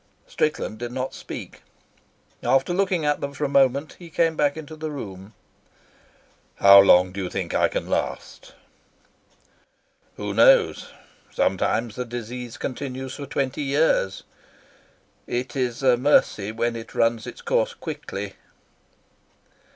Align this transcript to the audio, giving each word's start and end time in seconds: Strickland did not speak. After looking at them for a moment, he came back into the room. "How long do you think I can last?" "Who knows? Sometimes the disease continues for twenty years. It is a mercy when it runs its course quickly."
Strickland 0.25 0.79
did 0.79 0.91
not 0.91 1.13
speak. 1.13 1.61
After 2.41 2.73
looking 2.73 3.05
at 3.05 3.21
them 3.21 3.33
for 3.33 3.43
a 3.45 3.47
moment, 3.47 3.97
he 3.99 4.09
came 4.09 4.35
back 4.35 4.57
into 4.57 4.75
the 4.75 4.89
room. 4.89 5.35
"How 6.55 6.79
long 6.79 7.11
do 7.11 7.21
you 7.23 7.29
think 7.29 7.53
I 7.53 7.67
can 7.67 7.87
last?" 7.87 8.53
"Who 10.17 10.33
knows? 10.33 10.89
Sometimes 11.29 11.95
the 11.95 12.03
disease 12.05 12.57
continues 12.57 13.13
for 13.13 13.27
twenty 13.27 13.61
years. 13.61 14.23
It 15.27 15.55
is 15.55 15.83
a 15.83 15.97
mercy 15.97 16.51
when 16.51 16.75
it 16.75 16.95
runs 16.95 17.27
its 17.27 17.43
course 17.43 17.75
quickly." 17.75 18.33